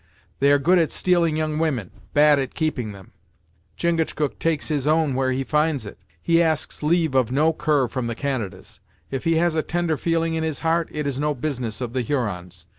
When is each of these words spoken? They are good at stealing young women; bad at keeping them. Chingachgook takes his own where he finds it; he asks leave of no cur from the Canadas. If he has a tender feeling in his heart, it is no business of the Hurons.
They 0.39 0.51
are 0.51 0.57
good 0.57 0.79
at 0.79 0.91
stealing 0.91 1.37
young 1.37 1.59
women; 1.59 1.91
bad 2.15 2.39
at 2.39 2.55
keeping 2.55 2.91
them. 2.91 3.11
Chingachgook 3.77 4.39
takes 4.39 4.67
his 4.67 4.87
own 4.87 5.13
where 5.13 5.31
he 5.31 5.43
finds 5.43 5.85
it; 5.85 5.99
he 6.19 6.41
asks 6.41 6.81
leave 6.81 7.13
of 7.13 7.31
no 7.31 7.53
cur 7.53 7.87
from 7.87 8.07
the 8.07 8.15
Canadas. 8.15 8.79
If 9.11 9.25
he 9.25 9.35
has 9.35 9.53
a 9.53 9.61
tender 9.61 9.97
feeling 9.97 10.33
in 10.33 10.43
his 10.43 10.61
heart, 10.61 10.89
it 10.91 11.05
is 11.05 11.19
no 11.19 11.35
business 11.35 11.81
of 11.81 11.93
the 11.93 12.01
Hurons. 12.01 12.65